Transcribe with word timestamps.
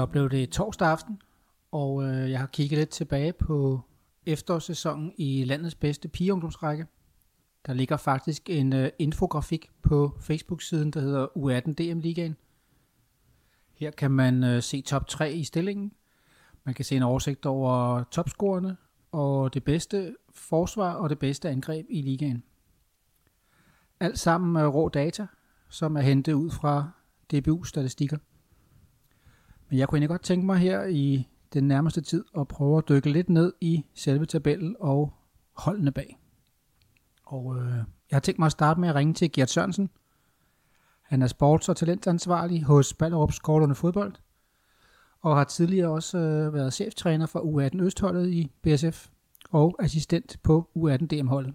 Så 0.00 0.06
blev 0.06 0.30
det 0.30 0.50
torsdag 0.50 0.88
aften, 0.88 1.22
og 1.72 2.04
øh, 2.04 2.30
jeg 2.30 2.38
har 2.38 2.46
kigget 2.46 2.78
lidt 2.78 2.90
tilbage 2.90 3.32
på 3.32 3.80
efterårssæsonen 4.26 5.12
i 5.16 5.44
landets 5.44 5.74
bedste 5.74 6.08
pigeungdomsrække. 6.08 6.86
Der 7.66 7.72
ligger 7.72 7.96
faktisk 7.96 8.50
en 8.50 8.72
øh, 8.72 8.90
infografik 8.98 9.70
på 9.82 10.16
Facebook-siden, 10.20 10.90
der 10.90 11.00
hedder 11.00 11.26
U18 11.26 11.72
DM 11.72 11.98
Ligaen. 11.98 12.36
Her 13.74 13.90
kan 13.90 14.10
man 14.10 14.44
øh, 14.44 14.62
se 14.62 14.80
top 14.80 15.06
3 15.06 15.32
i 15.32 15.44
stillingen. 15.44 15.92
Man 16.64 16.74
kan 16.74 16.84
se 16.84 16.96
en 16.96 17.02
oversigt 17.02 17.46
over 17.46 18.04
topscorerne 18.04 18.76
og 19.12 19.54
det 19.54 19.64
bedste 19.64 20.16
forsvar 20.34 20.92
og 20.92 21.10
det 21.10 21.18
bedste 21.18 21.48
angreb 21.48 21.86
i 21.88 22.02
ligaen. 22.02 22.42
Alt 24.00 24.18
sammen 24.18 24.68
rå 24.68 24.88
data, 24.88 25.26
som 25.68 25.96
er 25.96 26.00
hentet 26.00 26.32
ud 26.32 26.50
fra 26.50 26.90
DBU-statistikker. 27.32 28.18
Men 29.70 29.78
jeg 29.78 29.88
kunne 29.88 29.96
egentlig 29.96 30.08
godt 30.08 30.22
tænke 30.22 30.46
mig 30.46 30.58
her 30.58 30.84
i 30.84 31.28
den 31.52 31.68
nærmeste 31.68 32.00
tid 32.00 32.24
at 32.38 32.48
prøve 32.48 32.78
at 32.78 32.88
dykke 32.88 33.12
lidt 33.12 33.28
ned 33.28 33.52
i 33.60 33.84
selve 33.94 34.26
tabellen 34.26 34.76
og 34.80 35.12
holdene 35.52 35.92
bag. 35.92 36.18
Og 37.26 37.56
øh, 37.56 37.74
jeg 38.10 38.16
har 38.16 38.20
tænkt 38.20 38.38
mig 38.38 38.46
at 38.46 38.52
starte 38.52 38.80
med 38.80 38.88
at 38.88 38.94
ringe 38.94 39.14
til 39.14 39.32
Gert 39.32 39.50
Sørensen. 39.50 39.90
Han 41.02 41.22
er 41.22 41.26
sports- 41.26 41.68
og 41.68 41.76
talentansvarlig 41.76 42.64
hos 42.64 42.94
Ballerup 42.94 43.32
Skovlerne 43.32 43.74
Fodbold, 43.74 44.14
og 45.20 45.36
har 45.36 45.44
tidligere 45.44 45.88
også 45.88 46.18
øh, 46.18 46.54
været 46.54 46.72
cheftræner 46.72 47.26
for 47.26 47.40
U18 47.40 47.82
Østholdet 47.82 48.28
i 48.28 48.50
BSF 48.62 49.08
og 49.50 49.76
assistent 49.78 50.36
på 50.42 50.70
U18 50.76 51.06
DM-holdet. 51.06 51.54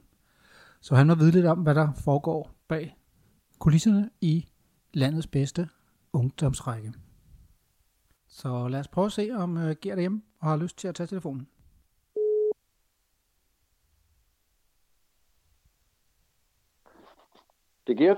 Så 0.81 0.95
han 0.95 1.07
må 1.07 1.15
vide 1.15 1.31
lidt 1.31 1.45
om, 1.45 1.59
hvad 1.59 1.75
der 1.75 1.93
foregår 1.93 2.51
bag 2.67 2.97
kulisserne 3.59 4.09
i 4.21 4.47
landets 4.93 5.27
bedste 5.27 5.69
ungdomsrække. 6.13 6.93
Så 8.35 8.67
lad 8.67 8.79
os 8.79 8.87
prøve 8.87 9.05
at 9.05 9.11
se, 9.11 9.31
om 9.31 9.57
uh, 9.57 9.71
Gert 9.81 9.97
er 9.97 9.99
hjemme 9.99 10.21
og 10.39 10.47
har 10.49 10.57
lyst 10.57 10.77
til 10.77 10.87
at 10.87 10.95
tage 10.95 11.07
telefonen. 11.07 11.47
Det 17.87 17.93
er 17.93 17.97
Gert. 17.97 18.17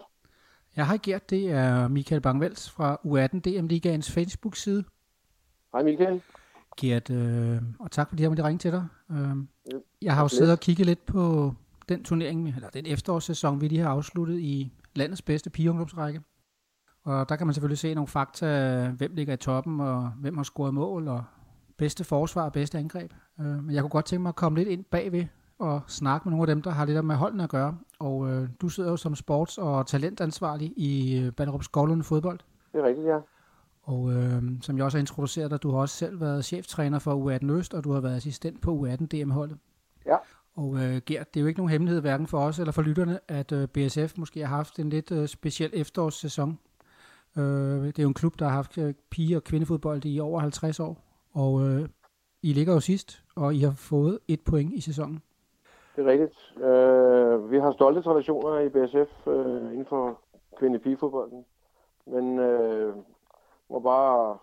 Ja, 0.78 0.86
hej 0.86 0.98
Gert, 1.04 1.30
det 1.30 1.52
er 1.52 1.88
Michael 1.88 2.22
Bangvels 2.22 2.70
fra 2.70 2.96
U18 3.06 3.40
DM 3.40 3.68
Ligaens 3.68 4.12
Facebook-side. 4.12 4.84
Hej 5.72 5.84
Michael. 5.84 6.22
Gert, 6.78 7.10
øh, 7.10 7.62
og 7.80 7.92
tak 7.92 8.10
fordi 8.10 8.22
jeg 8.24 8.30
måtte 8.30 8.44
ringe 8.44 8.60
til 8.60 8.72
dig. 8.72 8.88
Øh, 9.12 9.18
Ja, 9.18 9.78
jeg 10.02 10.16
har 10.16 10.22
jo 10.22 10.28
siddet 10.28 10.48
det. 10.48 10.54
og 10.54 10.60
kigget 10.60 10.86
lidt 10.86 11.06
på 11.06 11.54
den 11.90 12.04
turnering, 12.04 12.48
eller 12.56 12.70
den 12.70 12.86
efterårssæson, 12.86 13.62
vi 13.62 13.68
lige 13.68 13.82
har 13.82 13.90
afsluttet 13.90 14.40
i 14.40 14.72
landets 14.96 15.22
bedste 15.22 15.50
pigeungdomsrække. 15.50 16.22
Og 17.08 17.30
der 17.30 17.36
kan 17.36 17.48
man 17.48 17.54
selvfølgelig 17.54 17.78
se 17.78 17.94
nogle 17.94 18.08
fakta, 18.08 18.90
hvem 18.98 19.12
ligger 19.16 19.34
i 19.34 19.38
toppen, 19.38 19.80
og 19.80 20.12
hvem 20.20 20.38
har 20.38 20.44
scoret 20.44 20.74
mål, 20.74 21.08
og 21.08 21.24
bedste 21.78 22.04
forsvar 22.04 22.46
og 22.46 22.54
bedste 22.54 22.78
angreb. 22.78 23.14
Øh, 23.40 23.46
men 23.46 23.76
jeg 23.76 23.82
kunne 23.82 23.90
godt 23.90 24.06
tænke 24.06 24.22
mig 24.22 24.30
at 24.30 24.36
komme 24.36 24.58
lidt 24.58 24.70
ind 24.70 24.84
bagved 24.84 25.26
og 25.60 25.82
snakke 25.88 26.30
med 26.30 26.32
nogle 26.32 26.44
af 26.44 26.56
dem, 26.56 26.62
der 26.62 26.72
har 26.72 26.86
lidt 26.86 27.06
med 27.06 27.16
holdene 27.16 27.44
at 27.44 27.50
gøre. 27.50 27.78
Og 28.00 28.30
øh, 28.30 28.50
du 28.62 28.70
sidder 28.70 28.90
jo 28.90 28.98
som 28.98 29.14
sports- 29.14 29.58
og 29.58 29.88
talentansvarlig 29.88 30.74
i 30.78 31.20
øh, 31.20 31.32
Ballerup 31.32 31.64
Skovlund 31.64 32.04
fodbold. 32.04 32.40
Det 32.72 32.80
er 32.80 32.86
rigtigt, 32.86 33.08
ja. 33.08 33.18
Og 33.84 34.14
øh, 34.14 34.44
som 34.62 34.78
jeg 34.78 34.86
også 34.86 34.98
har 34.98 35.00
introduceret 35.00 35.52
dig, 35.52 35.64
du 35.64 35.72
har 35.72 35.78
også 35.78 35.96
selv 35.96 36.22
været 36.22 36.46
cheftræner 36.46 37.00
for 37.00 37.38
U18 37.40 37.52
Øst, 37.52 37.74
og 37.74 37.84
du 37.84 37.92
har 37.92 38.02
været 38.02 38.16
assistent 38.16 38.62
på 38.62 38.86
U18 38.86 39.06
DM-holdet. 39.06 39.58
Ja. 40.06 40.16
Og 40.56 40.76
øh, 40.76 41.02
Gert, 41.06 41.34
det 41.34 41.40
er 41.40 41.42
jo 41.42 41.48
ikke 41.48 41.60
nogen 41.60 41.72
hemmelighed, 41.72 42.02
hverken 42.02 42.28
for 42.28 42.40
os 42.40 42.60
eller 42.60 42.72
for 42.72 42.82
lytterne, 42.82 43.20
at 43.28 43.52
øh, 43.52 43.68
BSF 43.68 44.18
måske 44.18 44.40
har 44.40 44.56
haft 44.56 44.80
en 44.80 44.90
lidt 44.90 45.12
øh, 45.12 45.28
speciel 45.28 45.70
efterårssæson. 45.74 46.60
Øh, 47.38 47.88
det 47.88 48.00
er 48.00 48.04
jo 48.04 48.08
en 48.08 48.14
klub, 48.14 48.40
der 48.40 48.46
har 48.46 48.56
haft 48.56 48.78
øh, 48.78 48.94
pige- 49.12 49.38
og 49.38 49.44
kvindefodbold 49.44 50.06
i 50.06 50.20
over 50.20 50.40
50 50.40 50.80
år, 50.80 50.98
og 51.34 51.68
øh, 51.68 51.90
I 52.42 52.54
ligger 52.54 52.74
jo 52.74 52.80
sidst, 52.80 53.24
og 53.36 53.56
I 53.56 53.60
har 53.60 53.74
fået 53.78 54.20
et 54.28 54.42
point 54.42 54.74
i 54.74 54.82
sæsonen. 54.82 55.22
Det 55.96 56.06
er 56.06 56.12
rigtigt. 56.12 56.64
Øh, 56.64 57.52
vi 57.52 57.60
har 57.60 57.72
stolte 57.72 58.02
traditioner 58.02 58.60
i 58.60 58.70
BSF 58.70 59.28
øh, 59.28 59.72
inden 59.74 59.86
for 59.86 60.20
kvinde-pigefodbolden. 60.60 61.46
Men 62.06 62.40
øh, 62.40 62.96
må 63.70 63.80
bare 63.80 64.38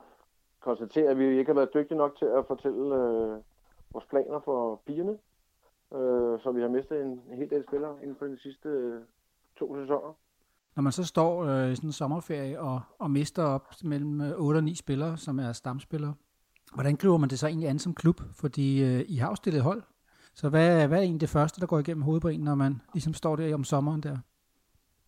konstatere, 0.60 1.10
at 1.10 1.18
vi 1.18 1.38
ikke 1.38 1.52
har 1.52 1.54
været 1.54 1.74
dygtige 1.74 1.98
nok 1.98 2.18
til 2.18 2.24
at 2.24 2.46
fortælle 2.46 2.94
øh, 2.94 3.38
vores 3.92 4.04
planer 4.10 4.40
for 4.44 4.80
pigerne. 4.86 5.18
Øh, 5.94 6.40
så 6.40 6.52
vi 6.54 6.60
har 6.60 6.68
mistet 6.68 7.00
en, 7.02 7.22
en 7.30 7.36
hel 7.36 7.50
del 7.50 7.64
spillere 7.68 7.96
inden 8.02 8.16
for 8.16 8.26
de 8.26 8.38
sidste 8.38 8.68
øh, 8.68 9.00
to 9.58 9.76
sæsoner. 9.76 10.14
Når 10.76 10.82
man 10.82 10.92
så 10.92 11.04
står 11.04 11.44
øh, 11.44 11.72
i 11.72 11.76
sådan 11.76 11.88
en 11.88 11.92
sommerferie 11.92 12.60
og, 12.60 12.80
og 12.98 13.10
mister 13.10 13.44
op 13.44 13.66
mellem 13.84 14.20
øh, 14.20 14.32
8 14.36 14.58
og 14.58 14.64
9 14.64 14.74
spillere, 14.74 15.16
som 15.16 15.38
er 15.38 15.52
stamspillere, 15.52 16.14
hvordan 16.74 16.96
griber 16.96 17.16
man 17.16 17.30
det 17.30 17.38
så 17.38 17.46
egentlig 17.46 17.68
an 17.68 17.78
som 17.78 17.94
klub? 17.94 18.20
Fordi 18.32 18.84
øh, 18.84 19.04
I 19.08 19.16
har 19.16 19.28
jo 19.28 19.34
stillet 19.34 19.62
hold. 19.62 19.82
Så 20.34 20.48
hvad, 20.48 20.88
hvad 20.88 20.98
er 20.98 21.02
egentlig 21.02 21.20
det 21.20 21.28
første, 21.28 21.60
der 21.60 21.66
går 21.66 21.78
igennem 21.78 22.02
hovedet 22.02 22.22
på 22.22 22.28
en, 22.28 22.40
når 22.40 22.54
man 22.54 22.82
ligesom 22.92 23.14
står 23.14 23.36
der 23.36 23.54
om 23.54 23.64
sommeren 23.64 24.02
der? 24.02 24.16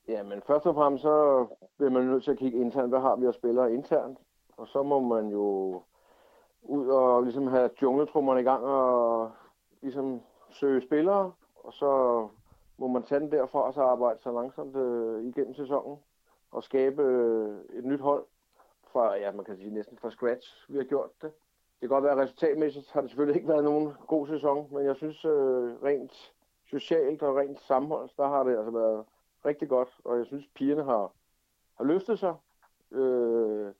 Ja, 0.09 0.23
men 0.23 0.43
først 0.47 0.67
og 0.67 0.75
fremmest 0.75 1.03
så 1.03 1.47
bliver 1.77 1.91
man 1.91 2.07
nødt 2.07 2.25
til 2.25 2.31
at 2.31 2.39
kigge 2.39 2.61
internt, 2.61 2.89
hvad 2.89 3.01
har 3.01 3.17
vi 3.17 3.27
af 3.27 3.35
spillere 3.35 3.75
internt. 3.75 4.19
Og 4.57 4.69
så 4.69 4.83
må 4.83 5.01
man 5.01 5.29
jo 5.29 5.83
ud 6.63 6.87
og 6.87 7.23
ligesom 7.23 7.47
have 7.47 7.71
jungletrummerne 7.83 8.41
i 8.41 8.45
gang 8.45 8.65
og 8.65 9.31
ligesom 9.83 10.21
søge 10.51 10.83
spillere. 10.83 11.33
Og 11.65 11.73
så 11.73 12.23
må 12.79 12.87
man 12.87 13.03
tage 13.03 13.21
den 13.21 13.33
derfra 13.33 13.63
og 13.63 13.75
så 13.75 13.83
arbejde 13.83 14.19
så 14.23 14.33
langsomt 14.33 14.77
øh, 14.77 15.25
igennem 15.25 15.55
sæsonen 15.55 15.99
og 16.51 16.63
skabe 16.63 17.03
øh, 17.03 17.79
et 17.79 17.85
nyt 17.85 18.01
hold 18.01 18.25
fra, 18.93 19.17
ja, 19.17 19.33
man 19.33 19.45
kan 19.45 19.57
sige 19.57 19.71
næsten 19.71 19.99
fra 19.99 20.11
scratch, 20.11 20.65
vi 20.69 20.77
har 20.77 20.85
gjort 20.85 21.11
det. 21.23 21.33
Det 21.81 21.81
kan 21.81 21.89
godt 21.89 22.05
være, 22.05 22.13
at 22.13 22.19
resultatmæssigt 22.19 22.93
har 22.93 23.01
det 23.01 23.11
selvfølgelig 23.11 23.37
ikke 23.37 23.49
været 23.49 23.65
nogen 23.65 23.93
god 24.07 24.27
sæson, 24.27 24.69
men 24.75 24.85
jeg 24.85 24.97
synes 24.97 25.25
øh, 25.25 25.83
rent 25.83 26.33
socialt 26.71 27.23
og 27.23 27.37
rent 27.37 27.61
sammenhold, 27.61 28.11
der 28.17 28.29
har 28.29 28.45
det 28.45 28.57
altså 28.57 28.71
været 28.71 29.05
rigtig 29.45 29.69
godt, 29.69 30.01
og 30.05 30.19
jeg 30.19 30.27
synes, 30.27 30.47
pigerne 30.55 30.85
har, 30.85 31.13
har 31.77 31.85
løftet 31.85 32.19
sig. 32.19 32.35
Øh, 32.91 33.73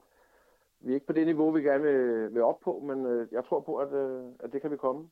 vi 0.81 0.91
er 0.91 0.95
ikke 0.95 1.07
på 1.07 1.13
det 1.13 1.27
niveau, 1.27 1.51
vi 1.51 1.63
gerne 1.63 1.83
vil, 1.83 2.35
vil 2.35 2.43
op 2.43 2.61
på, 2.61 2.81
men 2.85 3.07
øh, 3.07 3.29
jeg 3.33 3.45
tror 3.45 3.61
på, 3.61 3.77
at, 3.77 3.93
øh, 3.93 4.25
at 4.41 4.53
det 4.53 4.61
kan 4.61 4.71
vi 4.71 4.77
komme. 4.77 5.11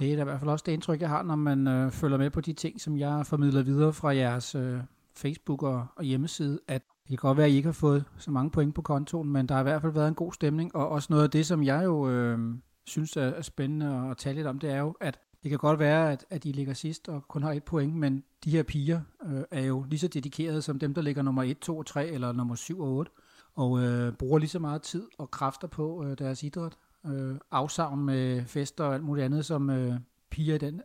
Det 0.00 0.12
er 0.12 0.16
da 0.16 0.22
i 0.22 0.24
hvert 0.24 0.40
fald 0.40 0.50
også 0.50 0.62
det 0.66 0.72
indtryk, 0.72 1.00
jeg 1.00 1.08
har, 1.08 1.22
når 1.22 1.36
man 1.36 1.66
øh, 1.66 1.90
følger 1.90 2.18
med 2.18 2.30
på 2.30 2.40
de 2.40 2.52
ting, 2.52 2.80
som 2.80 2.98
jeg 2.98 3.26
formidler 3.26 3.62
videre 3.62 3.92
fra 3.92 4.16
jeres 4.16 4.54
øh, 4.54 4.80
Facebook 5.16 5.62
og, 5.62 5.86
og 5.96 6.04
hjemmeside, 6.04 6.60
at 6.68 6.82
det 7.02 7.08
kan 7.08 7.28
godt 7.28 7.38
være, 7.38 7.46
at 7.46 7.52
I 7.52 7.56
ikke 7.56 7.66
har 7.66 7.72
fået 7.72 8.04
så 8.18 8.30
mange 8.30 8.50
point 8.50 8.74
på 8.74 8.82
kontoen, 8.82 9.28
men 9.28 9.48
der 9.48 9.54
har 9.54 9.60
i 9.60 9.62
hvert 9.62 9.82
fald 9.82 9.92
været 9.92 10.08
en 10.08 10.14
god 10.14 10.32
stemning, 10.32 10.76
og 10.76 10.88
også 10.88 11.06
noget 11.10 11.24
af 11.24 11.30
det, 11.30 11.46
som 11.46 11.62
jeg 11.62 11.84
jo 11.84 12.10
øh, 12.10 12.38
synes 12.86 13.16
er, 13.16 13.22
er 13.22 13.42
spændende 13.42 14.10
at 14.10 14.16
tale 14.16 14.34
lidt 14.34 14.46
om, 14.46 14.58
det 14.58 14.70
er 14.70 14.78
jo, 14.78 14.96
at 15.00 15.18
det 15.42 15.50
kan 15.50 15.58
godt 15.58 15.78
være, 15.78 16.12
at, 16.12 16.24
at 16.30 16.44
I 16.44 16.52
ligger 16.52 16.74
sidst 16.74 17.08
og 17.08 17.28
kun 17.28 17.42
har 17.42 17.52
et 17.52 17.64
point, 17.64 17.94
men 17.94 18.24
de 18.44 18.50
her 18.50 18.62
piger 18.62 19.00
øh, 19.26 19.42
er 19.50 19.64
jo 19.64 19.84
lige 19.88 20.00
så 20.00 20.08
dedikerede 20.08 20.62
som 20.62 20.78
dem, 20.78 20.94
der 20.94 21.02
ligger 21.02 21.22
nummer 21.22 21.42
1, 21.42 21.58
2 21.58 21.78
og 21.78 21.86
3 21.86 22.08
eller 22.08 22.32
nummer 22.32 22.54
7 22.54 22.80
og 22.80 22.88
8, 22.88 23.12
og 23.54 23.82
øh, 23.82 24.12
bruger 24.12 24.38
lige 24.38 24.50
så 24.50 24.58
meget 24.58 24.82
tid 24.82 25.06
og 25.18 25.30
kræfter 25.30 25.68
på 25.68 26.04
øh, 26.04 26.18
deres 26.18 26.42
idræt. 26.42 26.76
Øh, 27.06 27.36
afsavn 27.50 28.04
med 28.04 28.44
fester 28.44 28.84
og 28.84 28.94
alt 28.94 29.04
muligt 29.04 29.24
andet, 29.24 29.44
som 29.44 29.70
øh, 29.70 29.92
piger 30.30 30.54
i 30.54 30.58
den 30.58 30.82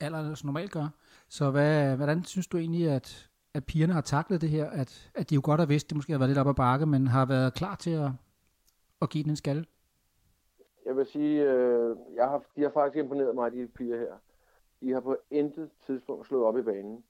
alder 0.00 0.44
normalt 0.44 0.72
gør. 0.72 0.88
Så 1.28 1.50
hvad, 1.50 1.96
hvordan 1.96 2.24
synes 2.24 2.46
du 2.46 2.56
egentlig, 2.56 2.90
at, 2.90 3.30
at 3.54 3.64
pigerne 3.64 3.92
har 3.92 4.00
taklet 4.00 4.40
det 4.40 4.48
her? 4.48 4.70
At, 4.70 5.10
at 5.14 5.30
de 5.30 5.34
jo 5.34 5.40
godt 5.44 5.60
har 5.60 5.66
vidst, 5.66 5.88
det 5.88 5.96
måske 5.96 6.12
har 6.12 6.18
været 6.18 6.30
lidt 6.30 6.38
op 6.38 6.48
ad 6.48 6.54
bakke, 6.54 6.86
men 6.86 7.06
har 7.06 7.26
været 7.26 7.54
klar 7.54 7.74
til 7.74 7.90
at, 7.90 8.10
at 9.02 9.10
give 9.10 9.24
den 9.24 9.30
en 9.30 9.36
skalle? 9.36 9.64
Jeg 10.86 10.96
vil 10.96 11.06
sige, 11.06 11.42
øh, 11.42 11.96
jeg 12.14 12.24
har, 12.28 12.42
de 12.56 12.62
har 12.62 12.70
faktisk 12.70 12.96
imponeret 12.96 13.34
mig, 13.34 13.52
de 13.52 13.68
piger 13.74 13.98
her. 13.98 14.12
De 14.80 14.92
har 14.92 15.00
på 15.00 15.16
intet 15.30 15.70
tidspunkt 15.86 16.26
slået 16.26 16.44
op 16.44 16.58
i 16.58 16.62
banen. 16.62 17.04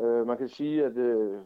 Øh, 0.00 0.26
man 0.26 0.38
kan 0.38 0.48
sige, 0.48 0.84
at 0.84 0.96
øh, 0.96 1.40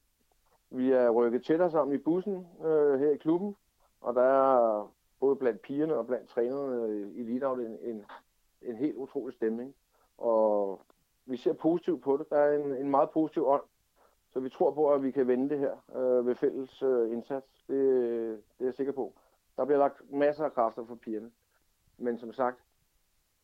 vi 0.70 0.92
er 0.92 1.10
rykket 1.10 1.44
tættere 1.44 1.70
sammen 1.70 1.94
i 1.94 1.98
bussen 1.98 2.46
øh, 2.64 3.00
her 3.00 3.10
i 3.10 3.16
klubben, 3.16 3.56
og 4.00 4.14
der 4.14 4.22
er 4.22 4.88
både 5.24 5.36
blandt 5.36 5.62
pigerne 5.62 5.94
og 5.94 6.06
blandt 6.06 6.28
trænerne 6.28 6.82
øh, 6.82 7.10
i 7.10 7.20
eliteafdelingen 7.20 7.78
en, 7.82 8.04
en 8.62 8.76
helt 8.76 8.96
utrolig 8.96 9.34
stemning. 9.34 9.74
Og 10.18 10.80
vi 11.26 11.36
ser 11.36 11.52
positivt 11.52 12.02
på 12.02 12.16
det. 12.16 12.30
Der 12.30 12.36
er 12.36 12.58
en, 12.58 12.72
en 12.74 12.90
meget 12.90 13.10
positiv 13.10 13.46
ånd, 13.46 13.62
så 14.30 14.40
vi 14.40 14.48
tror 14.48 14.70
på, 14.70 14.92
at 14.92 15.02
vi 15.02 15.10
kan 15.10 15.26
vende 15.28 15.48
det 15.48 15.58
her 15.58 15.74
øh, 15.96 16.26
ved 16.26 16.34
fælles 16.34 16.82
øh, 16.82 17.12
indsats. 17.12 17.64
Det, 17.68 17.78
det 18.58 18.60
er 18.60 18.64
jeg 18.64 18.74
sikker 18.74 18.92
på. 18.92 19.14
Der 19.56 19.64
bliver 19.64 19.78
lagt 19.78 20.12
masser 20.12 20.44
af 20.44 20.52
kræfter 20.52 20.84
for 20.84 20.94
pigerne. 20.94 21.30
Men 21.98 22.18
som 22.18 22.32
sagt, 22.32 22.58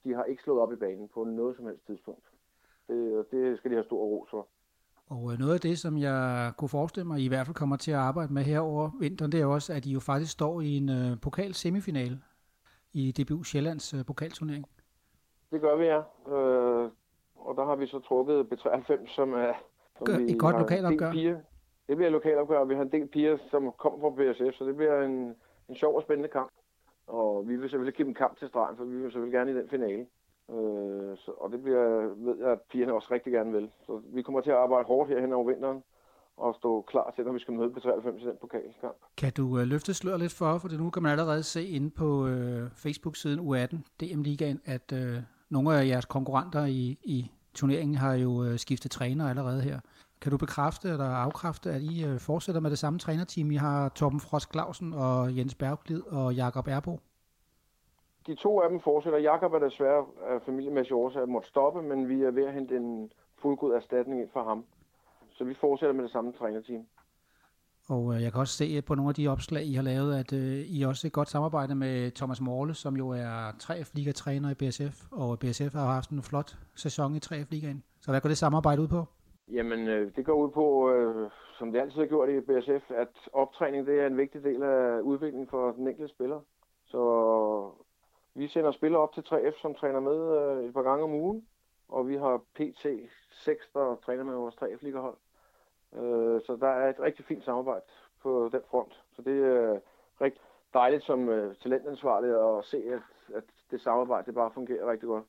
de 0.05 0.15
har 0.15 0.25
ikke 0.25 0.43
slået 0.43 0.61
op 0.61 0.73
i 0.73 0.77
banen 0.77 1.09
på 1.09 1.25
noget 1.25 1.57
som 1.57 1.67
helst 1.67 1.87
tidspunkt. 1.87 2.25
Det, 2.89 3.19
og 3.19 3.27
det 3.31 3.59
skal 3.59 3.71
de 3.71 3.77
have 3.77 3.85
stor 3.85 4.05
ros 4.05 4.31
for. 4.31 4.47
Og 5.11 5.33
øh, 5.33 5.39
noget 5.39 5.55
af 5.55 5.61
det, 5.61 5.79
som 5.79 5.99
jeg 5.99 6.53
kunne 6.59 6.69
forestille 6.69 7.07
mig, 7.07 7.21
I 7.21 7.25
i 7.25 7.29
hvert 7.29 7.47
fald 7.47 7.55
kommer 7.55 7.77
til 7.77 7.91
at 7.91 7.97
arbejde 7.99 8.33
med 8.33 8.43
her 8.43 8.61
over 8.61 8.91
vinteren, 9.01 9.33
det 9.33 9.41
er 9.41 9.47
også, 9.47 9.73
at 9.73 9.87
I 9.87 9.93
jo 9.93 10.01
faktisk 10.01 10.33
står 10.33 10.61
i 10.61 10.77
en 10.77 10.89
øh, 10.89 11.21
pokal 11.23 11.55
semifinale 11.55 12.19
i 12.93 13.13
DBU 13.13 13.43
Sjællands 13.43 13.95
øh, 13.95 14.05
pokalturnering. 14.07 14.67
Det 15.51 15.61
gør 15.61 15.77
vi, 15.77 15.85
ja. 15.85 15.99
Øh, 16.35 16.91
og 17.35 17.57
der 17.57 17.65
har 17.65 17.77
vi 17.77 17.87
så 17.87 17.99
trukket 17.99 18.47
B93, 18.53 19.15
som 19.15 19.33
er... 19.33 19.53
Som 19.99 20.07
Gør- 20.07 20.19
vi 20.19 20.33
et 20.33 20.39
godt 20.39 20.59
lokalopgør. 20.59 21.13
Piger. 21.13 21.39
Det 21.89 21.97
bliver 21.97 22.09
et 22.09 22.13
lokalopgør, 22.13 22.65
vi 22.65 22.75
har 22.75 22.83
en 22.83 22.93
del 22.93 23.07
piger, 23.09 23.39
som 23.51 23.73
kommer 23.79 23.99
fra 24.01 24.11
BSF, 24.11 24.59
så 24.59 24.65
det 24.65 24.77
bliver 24.77 25.03
en, 25.03 25.35
en 25.69 25.77
sjov 25.77 25.97
og 25.97 26.03
spændende 26.03 26.29
kamp. 26.29 26.51
Og 27.07 27.49
vi 27.49 27.57
vil 27.57 27.71
selvfølgelig 27.71 27.95
give 27.95 28.07
dem 28.07 28.15
kamp 28.15 28.39
til 28.39 28.49
stregen, 28.49 28.77
for 28.77 28.85
vi 28.85 28.97
vil 28.97 29.03
selvfølgelig 29.03 29.33
gerne 29.33 29.51
i 29.51 29.55
den 29.55 29.69
finale. 29.69 30.07
Øh, 30.57 31.17
så, 31.19 31.31
og 31.31 31.53
det 31.53 31.63
bliver, 31.63 31.85
ved 32.27 32.37
jeg, 32.39 32.51
at 32.51 32.61
pigerne 32.71 32.93
også 32.95 33.09
rigtig 33.11 33.33
gerne 33.33 33.53
vil. 33.53 33.71
Så 33.87 34.01
vi 34.15 34.23
kommer 34.23 34.41
til 34.41 34.51
at 34.51 34.57
arbejde 34.57 34.85
hårdt 34.85 35.11
her 35.11 35.21
hen 35.21 35.33
over 35.33 35.47
vinteren 35.47 35.83
og 36.37 36.55
stå 36.55 36.83
klar 36.83 37.13
til, 37.15 37.25
når 37.25 37.33
vi 37.33 37.39
skal 37.39 37.55
møde 37.55 37.71
på 37.71 37.81
93 37.81 38.23
i 38.23 38.27
den 38.27 38.37
pokalkamp. 38.41 38.97
Kan 39.17 39.33
du 39.33 39.59
øh, 39.59 39.67
løfte 39.67 39.95
slør 39.95 40.17
lidt 40.17 40.33
for, 40.33 40.59
for 40.59 40.69
det 40.69 40.81
nu 40.81 40.91
kan 40.91 41.03
man 41.03 41.13
allerede 41.13 41.43
se 41.43 41.67
inde 41.67 41.91
på 41.91 42.27
øh, 42.27 42.71
Facebook-siden 42.77 43.41
U18, 43.41 43.77
DM 44.01 44.23
Ligaen, 44.23 44.61
at 44.65 44.93
øh, 44.93 45.17
nogle 45.51 45.79
af 45.79 45.87
jeres 45.87 46.05
konkurrenter 46.05 46.65
i, 46.65 46.99
i 47.03 47.31
turneringen 47.55 47.97
har 47.97 48.15
jo 48.15 48.45
øh, 48.45 48.59
skiftet 48.59 48.91
træner 48.91 49.29
allerede 49.29 49.63
her. 49.63 49.81
Kan 50.21 50.31
du 50.33 50.39
bekræfte 50.39 50.89
eller 50.89 51.05
afkræfte, 51.05 51.71
at 51.71 51.83
I 51.83 52.05
øh, 52.05 52.19
fortsætter 52.19 52.61
med 52.61 52.71
det 52.71 52.79
samme 52.79 52.99
trænerteam? 52.99 53.51
I 53.51 53.57
har 53.57 53.89
Torben 53.89 54.21
Frost 54.21 54.53
Clausen 54.53 54.93
og 54.93 55.37
Jens 55.37 55.55
Berglid 55.55 56.03
og 56.07 56.35
Jakob 56.35 56.69
Erbo. 56.69 57.01
De 58.31 58.35
to 58.35 58.61
af 58.61 58.69
dem 58.71 58.81
fortsætter. 58.81 59.19
Jakob 59.19 59.53
er 59.53 59.59
desværre 59.59 60.05
af 60.29 60.43
familiemæssige 60.47 60.95
årsager 60.95 61.27
måtte 61.27 61.49
stoppe, 61.49 61.83
men 61.83 62.09
vi 62.09 62.23
er 62.23 62.31
ved 62.31 62.45
at 62.45 62.53
hente 62.53 62.77
en 62.77 63.13
fuldgod 63.43 63.75
erstatning 63.75 64.21
ind 64.21 64.29
for 64.33 64.43
ham. 64.43 64.65
Så 65.31 65.45
vi 65.45 65.55
fortsætter 65.55 65.95
med 65.95 66.05
det 66.05 66.13
samme 66.13 66.33
trænerteam. 66.33 66.87
Og 67.89 68.15
øh, 68.15 68.23
jeg 68.23 68.33
kan 68.33 68.41
også 68.41 68.57
se 68.57 68.83
på 68.83 68.95
nogle 68.95 69.09
af 69.09 69.15
de 69.15 69.29
opslag, 69.29 69.63
I 69.65 69.75
har 69.75 69.83
lavet, 69.83 70.19
at 70.19 70.33
øh, 70.33 70.59
I 70.77 70.83
også 70.83 71.07
et 71.07 71.13
godt 71.13 71.29
samarbejde 71.29 71.75
med 71.75 72.11
Thomas 72.11 72.41
Morle, 72.41 72.75
som 72.75 72.97
jo 72.97 73.09
er 73.09 73.51
3F 73.63 73.91
Liga-træner 73.95 74.51
i 74.51 74.55
BSF, 74.55 74.97
og 75.13 75.39
BSF 75.39 75.73
har 75.75 75.93
haft 75.99 76.11
en 76.11 76.23
flot 76.23 76.51
sæson 76.77 77.15
i 77.15 77.19
3F 77.27 77.47
Ligaen. 77.51 77.83
Så 78.01 78.11
hvad 78.11 78.21
går 78.21 78.29
det 78.29 78.39
samarbejde 78.39 78.83
ud 78.83 78.89
på? 78.89 79.05
Jamen, 79.53 79.89
øh, 79.89 80.13
det 80.17 80.25
går 80.25 80.35
ud 80.35 80.51
på, 80.51 80.91
øh, 80.91 81.31
som 81.59 81.73
det 81.73 81.81
altid 81.81 81.99
har 81.99 82.07
gjort 82.07 82.29
i 82.29 82.41
BSF, 82.41 82.91
at 82.91 83.15
optræning 83.33 83.87
det 83.87 84.01
er 84.01 84.07
en 84.07 84.17
vigtig 84.17 84.45
del 84.45 84.63
af 84.63 85.01
udviklingen 85.01 85.49
for 85.51 85.73
den 85.73 85.89
enkelte 85.89 86.15
spiller. 86.15 86.41
Så 86.87 87.01
vi 88.35 88.49
sender 88.49 88.73
spillere 88.73 89.03
op 89.03 89.15
til 89.15 89.21
3F, 89.21 89.61
som 89.63 89.75
træner 89.75 90.01
med 90.01 90.19
øh, 90.39 90.69
et 90.69 90.75
par 90.75 90.83
gange 90.83 91.05
om 91.05 91.13
ugen, 91.13 91.47
og 91.89 92.09
vi 92.09 92.17
har 92.17 92.43
PT 92.55 92.87
6, 93.31 93.71
der 93.75 93.97
træner 94.05 94.25
med 94.25 94.35
vores 94.35 94.55
3F-ligahold. 94.55 95.17
Øh, 95.95 96.41
så 96.47 96.57
der 96.61 96.69
er 96.69 96.91
et 96.91 97.01
rigtig 97.01 97.25
fint 97.25 97.45
samarbejde 97.45 97.85
på 98.23 98.49
den 98.53 98.61
front. 98.71 99.05
Så 99.17 99.23
det 99.23 99.45
er 99.45 99.81
rigtig 100.21 100.43
dejligt 100.75 101.05
som 101.05 101.29
øh, 101.29 101.55
talentansvarlig 101.55 102.59
at 102.59 102.65
se, 102.65 102.77
at, 102.77 103.37
at 103.37 103.45
det 103.71 103.81
samarbejde 103.81 104.27
det 104.27 104.35
bare 104.35 104.51
fungerer 104.55 104.91
rigtig 104.91 105.07
godt. 105.07 105.25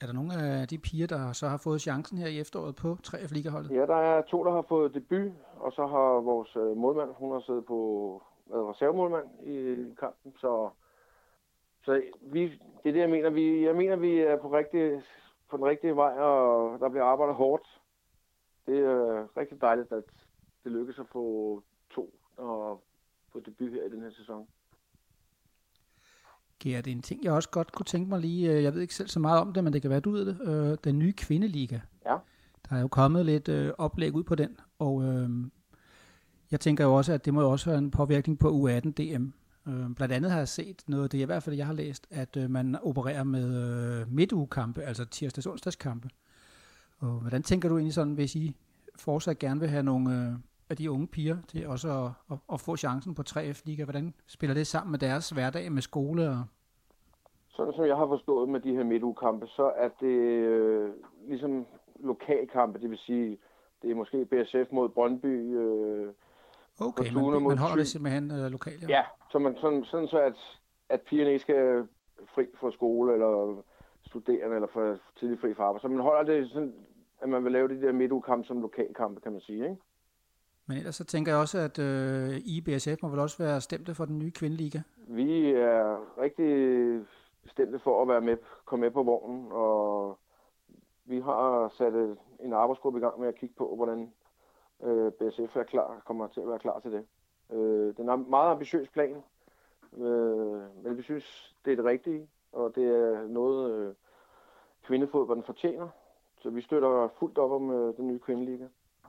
Er 0.00 0.06
der 0.06 0.12
nogle 0.12 0.34
af 0.34 0.68
de 0.68 0.78
piger, 0.78 1.06
der 1.06 1.32
så 1.32 1.48
har 1.48 1.56
fået 1.56 1.80
chancen 1.80 2.18
her 2.18 2.26
i 2.26 2.40
efteråret 2.40 2.76
på 2.76 2.96
3F 3.06 3.34
Ligaholdet? 3.34 3.70
Ja, 3.70 3.86
der 3.86 3.96
er 3.96 4.22
to, 4.22 4.44
der 4.44 4.50
har 4.50 4.62
fået 4.68 4.94
debut, 4.94 5.32
og 5.56 5.72
så 5.72 5.86
har 5.86 6.20
vores 6.20 6.56
øh, 6.56 6.76
målmand, 6.76 7.10
hun 7.14 7.32
har 7.32 7.40
siddet 7.40 7.64
på 7.64 8.22
været 8.46 8.68
reservemålmand 8.68 9.28
i 9.42 9.56
kampen, 10.00 10.32
så, 10.40 10.70
så 11.84 12.02
vi, 12.20 12.42
det 12.82 12.88
er 12.88 12.92
det, 12.92 13.00
jeg 13.00 13.10
mener. 13.10 13.30
Vi, 13.30 13.64
jeg 13.66 13.76
mener, 13.76 13.96
vi 13.96 14.18
er 14.18 14.36
på, 14.36 14.52
rigtig, 14.52 15.02
på 15.50 15.56
den 15.56 15.64
rigtige 15.64 15.96
vej, 15.96 16.12
og 16.12 16.80
der 16.80 16.88
bliver 16.88 17.04
arbejdet 17.04 17.34
hårdt 17.34 17.66
det 18.66 18.78
er 18.78 19.36
rigtig 19.36 19.60
dejligt, 19.60 19.92
at 19.92 20.04
det 20.64 20.72
lykkes 20.72 20.98
at 20.98 21.06
få 21.12 21.62
to 21.90 22.14
og 22.36 22.82
få 23.32 23.40
debut 23.40 23.70
her 23.70 23.84
i 23.84 23.90
den 23.90 24.00
her 24.00 24.10
sæson. 24.10 24.46
Gert, 26.60 26.84
det 26.84 26.90
er 26.90 26.96
en 26.96 27.02
ting, 27.02 27.24
jeg 27.24 27.32
også 27.32 27.50
godt 27.50 27.72
kunne 27.72 27.84
tænke 27.84 28.08
mig 28.08 28.20
lige, 28.20 28.52
øh, 28.52 28.62
jeg 28.62 28.74
ved 28.74 28.80
ikke 28.80 28.94
selv 28.94 29.08
så 29.08 29.20
meget 29.20 29.40
om 29.40 29.52
det, 29.52 29.64
men 29.64 29.72
det 29.72 29.82
kan 29.82 29.90
være, 29.90 30.00
du 30.00 30.10
ved 30.10 30.26
det, 30.26 30.38
øh, 30.40 30.78
den 30.84 30.98
nye 30.98 31.12
kvindeliga. 31.12 31.80
Ja. 32.06 32.16
Der 32.68 32.76
er 32.76 32.80
jo 32.80 32.88
kommet 32.88 33.26
lidt 33.26 33.48
øh, 33.48 33.72
oplæg 33.78 34.14
ud 34.14 34.22
på 34.22 34.34
den, 34.34 34.60
og 34.78 35.02
øh, 35.02 35.30
jeg 36.50 36.60
tænker 36.60 36.84
jo 36.84 36.94
også, 36.94 37.12
at 37.12 37.24
det 37.24 37.34
må 37.34 37.40
jo 37.40 37.50
også 37.50 37.70
have 37.70 37.78
en 37.78 37.90
påvirkning 37.90 38.38
på 38.38 38.48
U18 38.48 38.90
DM. 38.90 39.26
Øh, 39.68 39.94
blandt 39.96 40.14
andet 40.14 40.30
har 40.30 40.38
jeg 40.38 40.48
set 40.48 40.84
noget, 40.88 41.12
det 41.12 41.18
er 41.18 41.22
i 41.22 41.26
hvert 41.26 41.42
fald, 41.42 41.56
jeg 41.56 41.66
har 41.66 41.74
læst, 41.74 42.06
at 42.10 42.36
øh, 42.36 42.50
man 42.50 42.76
opererer 42.82 43.24
med 43.24 43.46
øh, 44.00 44.12
midtugekampe, 44.12 44.82
altså 44.82 45.04
tirsdags-onsdagskampe. 45.04 46.08
Og 46.98 47.08
hvordan 47.08 47.42
tænker 47.42 47.68
du 47.68 47.76
egentlig 47.76 47.94
sådan, 47.94 48.12
hvis 48.12 48.36
I 48.36 48.56
fortsat 48.96 49.38
gerne 49.38 49.60
vil 49.60 49.68
have 49.68 49.82
nogle 49.82 50.10
øh, 50.10 50.32
af 50.70 50.76
de 50.76 50.90
unge 50.90 51.06
piger 51.06 51.36
til 51.48 51.66
også 51.66 51.88
at, 52.04 52.10
at, 52.30 52.38
at 52.52 52.60
få 52.60 52.76
chancen 52.76 53.14
på 53.14 53.22
3F-liga? 53.28 53.84
Hvordan 53.84 54.14
spiller 54.26 54.54
det 54.54 54.66
sammen 54.66 54.90
med 54.90 54.98
deres 54.98 55.30
hverdag 55.30 55.72
med 55.72 55.82
skole? 55.82 56.28
Og... 56.28 56.44
Sådan 57.48 57.72
som 57.72 57.86
jeg 57.86 57.96
har 57.96 58.06
forstået 58.06 58.48
med 58.48 58.60
de 58.60 58.74
her 58.74 58.84
midtugekampe, 58.84 59.46
så 59.46 59.72
er 59.76 59.88
det 60.00 60.16
øh, 60.52 60.90
ligesom 61.28 61.66
lokalkampe, 62.00 62.80
det 62.80 62.90
vil 62.90 62.98
sige, 62.98 63.38
det 63.82 63.90
er 63.90 63.94
måske 63.94 64.24
BSF 64.24 64.72
mod 64.72 64.88
Brøndby, 64.88 65.56
øh, 65.56 66.12
Okay, 66.80 67.12
man, 67.12 67.42
man 67.42 67.58
holder 67.58 67.76
det 67.76 67.88
simpelthen 67.88 68.30
øh, 68.30 68.50
lokalt, 68.50 68.82
ja. 68.82 68.86
Ja, 68.88 69.02
så 69.32 69.38
man, 69.38 69.56
sådan, 69.56 69.84
sådan 69.84 70.08
så, 70.08 70.18
at, 70.18 70.38
at 70.88 71.00
pigerne 71.00 71.32
ikke 71.32 71.42
skal 71.42 71.88
fri 72.34 72.46
fra 72.60 72.72
skole, 72.72 73.12
eller 73.12 73.62
studerende, 74.06 74.54
eller 74.54 74.68
for 74.72 74.98
tidlig 75.18 75.38
fri 75.40 75.54
fra 75.54 75.64
arbejde. 75.64 75.82
Så 75.82 75.88
man 75.88 76.00
holder 76.00 76.22
det 76.22 76.50
sådan 76.50 76.74
at 77.22 77.28
man 77.28 77.44
vil 77.44 77.52
lave 77.52 77.68
de 77.68 77.80
der 77.80 77.92
midtugekampe 77.92 78.46
som 78.46 78.60
lokalkampe, 78.60 79.20
kan 79.20 79.32
man 79.32 79.40
sige. 79.40 79.64
Ikke? 79.64 79.76
Men 80.66 80.76
ellers 80.76 80.96
så 80.96 81.04
tænker 81.04 81.32
jeg 81.32 81.40
også, 81.40 81.58
at 81.58 81.78
øh, 81.78 82.40
IBSF 82.44 83.02
må 83.02 83.08
vel 83.08 83.18
også 83.18 83.42
være 83.42 83.60
stemte 83.60 83.94
for 83.94 84.04
den 84.04 84.18
nye 84.18 84.30
kvindeliga? 84.30 84.80
Vi 84.96 85.50
er 85.50 86.18
rigtig 86.18 86.50
stemte 87.46 87.78
for 87.78 88.02
at 88.02 88.08
være 88.08 88.20
med, 88.20 88.36
komme 88.64 88.80
med 88.80 88.90
på 88.90 89.02
vognen, 89.02 89.48
og 89.52 90.18
vi 91.04 91.20
har 91.20 91.72
sat 91.78 91.94
en 92.40 92.52
arbejdsgruppe 92.52 92.98
i 92.98 93.02
gang 93.02 93.20
med 93.20 93.28
at 93.28 93.34
kigge 93.34 93.54
på, 93.58 93.76
hvordan 93.76 94.12
øh, 94.82 95.12
BSF 95.12 95.56
er 95.56 95.62
klar, 95.62 96.02
kommer 96.06 96.26
til 96.28 96.40
at 96.40 96.48
være 96.48 96.58
klar 96.58 96.80
til 96.80 96.92
det. 96.92 97.04
Øh, 97.52 97.96
den 97.96 98.08
er 98.08 98.14
en 98.14 98.30
meget 98.30 98.50
ambitiøs 98.50 98.88
plan, 98.88 99.16
øh, 99.96 100.84
men 100.84 100.96
vi 100.96 101.02
synes, 101.02 101.56
det 101.64 101.72
er 101.72 101.76
det 101.76 101.84
rigtige, 101.84 102.28
og 102.52 102.72
det 102.74 102.84
er 102.84 103.26
noget, 103.28 103.70
øh, 103.70 103.94
kvindefodbolden 104.86 105.44
fortjener. 105.44 105.88
Så 106.42 106.50
vi 106.50 106.60
støtter 106.60 107.08
fuldt 107.18 107.38
op 107.38 107.50
om 107.50 107.70
øh, 107.70 107.96
den 107.96 108.06
nye 108.06 108.18
kvindeliga. 108.18 108.64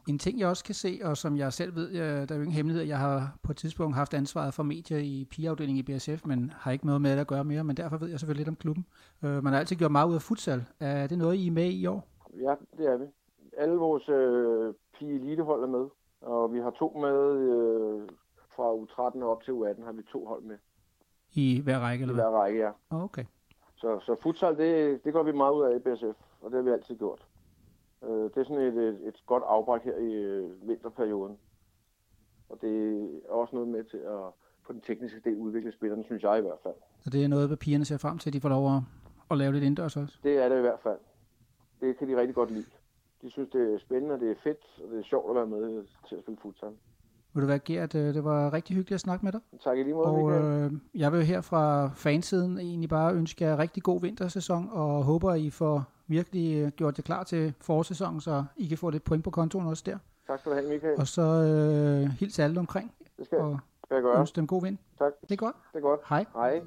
En 0.10 0.20
ting, 0.20 0.40
jeg 0.40 0.48
også 0.48 0.64
kan 0.64 0.76
se, 0.76 1.00
og 1.04 1.18
som 1.18 1.38
jeg 1.38 1.54
selv 1.54 1.76
ved, 1.76 1.92
jeg, 1.92 2.30
der 2.30 2.36
er 2.36 2.40
jo 2.40 2.44
ingen 2.44 2.56
hemmelighed, 2.56 2.84
jeg 2.84 2.98
har 2.98 3.38
på 3.44 3.52
et 3.52 3.58
tidspunkt 3.58 3.96
haft 3.96 4.14
ansvaret 4.14 4.54
for 4.54 4.64
medier 4.64 4.98
i 4.98 5.28
pigeafdelingen 5.32 5.86
i 5.88 5.98
BSF, 5.98 6.26
men 6.26 6.52
har 6.56 6.72
ikke 6.72 6.86
noget 6.86 7.02
med 7.02 7.12
det 7.12 7.20
at 7.20 7.28
gøre 7.28 7.44
mere, 7.44 7.64
men 7.64 7.78
derfor 7.78 7.98
ved 7.98 8.10
jeg 8.10 8.20
selvfølgelig 8.20 8.46
lidt 8.46 8.50
om 8.50 8.56
klubben. 8.56 8.86
Øh, 9.24 9.44
man 9.44 9.54
har 9.54 9.60
altid 9.60 9.76
gjort 9.76 9.92
meget 9.92 10.10
ud 10.10 10.16
af 10.16 10.22
futsal. 10.22 10.66
Er 10.80 11.08
det 11.08 11.18
noget, 11.18 11.36
I 11.36 11.48
er 11.48 11.52
med 11.52 11.70
i 11.72 11.86
år? 11.86 12.08
Ja, 12.42 12.56
det 12.78 12.86
er 12.88 12.98
vi. 12.98 13.06
Alle 13.58 13.76
vores 13.76 14.10
øh, 14.10 14.74
pige 14.98 15.14
elitehold 15.14 15.64
er 15.64 15.68
med, 15.68 15.88
og 16.22 16.54
vi 16.54 16.60
har 16.60 16.72
to 16.72 16.98
med 17.02 17.18
øh, 17.38 18.10
fra 18.56 18.74
U13 18.74 19.24
op 19.24 19.44
til 19.44 19.52
U18 19.52 19.86
har 19.86 19.92
vi 19.92 20.04
to 20.12 20.26
hold 20.26 20.44
med. 20.44 20.58
I 21.34 21.62
hver 21.64 21.80
række, 21.80 22.02
eller 22.02 22.14
I 22.14 22.16
hver 22.16 22.30
række, 22.30 22.60
ja. 22.60 22.72
Okay. 22.90 23.26
Så, 23.76 24.00
så 24.00 24.16
futsal, 24.24 24.58
det, 24.58 25.04
det 25.04 25.14
går 25.14 25.24
vi 25.24 25.32
meget 25.32 25.54
ud 25.54 25.64
af 25.64 25.76
i 25.76 25.80
BSF, 25.80 26.20
og 26.42 26.52
det 26.52 26.54
har 26.54 26.62
vi 26.62 26.70
altid 26.70 26.98
gjort. 26.98 27.28
Øh, 28.04 28.10
det 28.10 28.38
er 28.38 28.44
sådan 28.44 28.62
et, 28.62 28.78
et, 28.78 29.08
et 29.08 29.24
godt 29.26 29.44
afbræk 29.48 29.82
her 29.82 29.98
i 29.98 30.14
øh, 30.14 30.68
vinterperioden. 30.68 31.38
Og 32.50 32.62
det 32.62 33.02
er 33.26 33.34
også 33.34 33.56
noget 33.56 33.70
med 33.70 33.84
til 33.84 33.98
at 33.98 34.32
på 34.66 34.74
den 34.74 34.82
tekniske 34.82 35.20
del 35.20 35.38
udvikle 35.38 35.72
spillerne, 35.72 36.04
synes 36.04 36.24
jeg 36.24 36.38
i 36.38 36.42
hvert 36.42 36.60
fald. 36.64 36.74
Så 37.00 37.10
det 37.10 37.24
er 37.24 37.28
noget, 37.28 37.48
hvad 37.48 37.58
pigerne 37.58 37.86
ser 37.86 37.98
frem 37.98 38.18
til, 38.18 38.30
at 38.30 38.34
de 38.34 38.42
får 38.42 38.50
lov 38.50 38.76
at, 38.76 38.82
at 39.32 39.38
lave 39.38 39.52
lidt 39.52 39.64
indendørs 39.64 39.98
også? 39.98 40.18
Det 40.24 40.38
er 40.38 40.50
det 40.50 40.58
i 40.58 40.62
hvert 40.62 40.80
fald. 40.84 41.00
Det 41.82 41.98
kan 41.98 42.10
de 42.10 42.18
rigtig 42.18 42.36
godt 42.36 42.52
lide. 42.52 42.66
De 43.22 43.30
synes, 43.30 43.50
det 43.50 43.74
er 43.74 43.80
spændende, 43.80 44.16
og 44.16 44.20
det 44.20 44.32
er 44.32 44.36
fedt, 44.44 44.82
og 44.84 44.92
det 44.92 45.00
er 45.00 45.04
sjovt 45.04 45.30
at 45.30 45.36
være 45.36 45.48
med 45.48 45.86
til 46.10 46.16
at 46.16 46.22
spille 46.22 46.38
futsal. 46.42 46.74
Vil 47.34 47.42
du 47.42 47.48
være, 47.48 47.60
Gert? 47.60 47.96
Øh, 47.96 48.14
det 48.14 48.24
var 48.24 48.54
rigtig 48.54 48.76
hyggeligt 48.76 48.96
at 48.96 49.02
snakke 49.02 49.26
med 49.26 49.32
dig. 49.32 49.42
Tak 49.64 49.78
i 49.78 49.84
lige 49.84 49.94
måde, 49.94 50.08
Og 50.08 50.32
øh, 50.32 50.72
jeg 50.96 51.12
vil 51.12 51.24
her 51.26 51.42
fra 51.42 51.88
fansiden 51.96 52.60
egentlig 52.60 52.90
bare 52.90 53.14
ønske 53.14 53.46
jer 53.46 53.60
rigtig 53.60 53.84
god 53.84 54.02
vintersæson, 54.02 54.70
og 54.72 55.04
håber, 55.04 55.34
I 55.34 55.50
får 55.50 55.84
virkelig 56.08 56.58
øh, 56.58 56.72
gjort 56.72 56.98
det 56.98 57.06
klar 57.06 57.24
til 57.24 57.54
forårssæsonen, 57.62 58.22
så 58.22 58.44
I 58.58 58.68
kan 58.68 58.78
få 58.78 58.90
lidt 58.90 59.04
point 59.04 59.24
på 59.24 59.30
kontoen 59.30 59.68
også 59.68 59.84
der. 59.86 59.98
Tak 60.28 60.40
skal 60.40 60.52
du 60.52 60.56
have, 60.56 60.70
Michael. 60.70 61.00
Og 61.00 61.08
så 61.08 61.22
øh, 61.22 62.10
hils 62.10 62.40
alle 62.40 62.60
omkring. 62.60 62.92
Det 63.18 63.26
skal, 63.26 63.38
og 63.38 63.60
jeg 63.90 64.02
gøre. 64.02 64.20
ønske 64.20 64.36
dem 64.36 64.48
god 64.48 64.64
vind. 64.64 64.78
Tak. 65.00 65.12
Det 65.22 65.32
er 65.32 65.36
godt. 65.36 65.56
Det 65.74 65.78
er 65.78 65.82
godt. 65.82 66.00
Hej. 66.10 66.26
Hej. 66.34 66.62